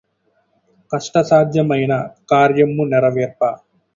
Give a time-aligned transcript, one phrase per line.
[0.91, 1.93] కష్టసాధ్యమైన
[2.31, 3.41] కార్యమ్ము నెరవేర్ప